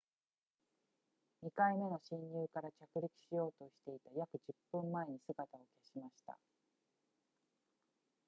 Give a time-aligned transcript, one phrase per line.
[1.43, 5.61] 2回目の進入から着陸しようとしていた約10分前に姿を
[5.93, 6.39] 消しました